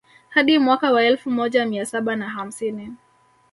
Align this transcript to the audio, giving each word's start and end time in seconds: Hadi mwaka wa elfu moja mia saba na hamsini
Hadi 0.29 0.59
mwaka 0.59 0.91
wa 0.91 1.03
elfu 1.03 1.31
moja 1.31 1.65
mia 1.65 1.85
saba 1.85 2.15
na 2.15 2.29
hamsini 2.29 2.93